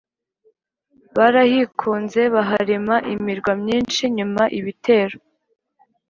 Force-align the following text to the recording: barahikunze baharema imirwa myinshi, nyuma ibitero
barahikunze 1.15 2.21
baharema 2.35 2.95
imirwa 3.13 3.51
myinshi, 3.61 4.01
nyuma 4.17 4.43
ibitero 4.59 5.17